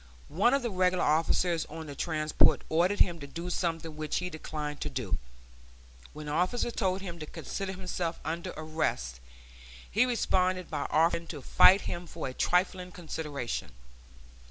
[0.29, 4.31] One of the regular officers on the transport ordered him to do something which he
[4.31, 5.19] declined to do.
[6.11, 9.19] When the officer told him to consider himself under arrest,
[9.91, 13.73] he responded by offering to fight him for a trifling consideration.